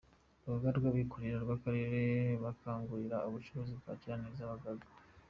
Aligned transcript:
Urugaga 0.45 0.69
rw’abikorera 0.77 1.37
n’Akarere 1.47 2.01
bakangurira 2.43 3.15
abacuruzi 3.27 3.73
kwakira 3.81 4.15
neza 4.23 4.41
ababagana. 4.43 4.85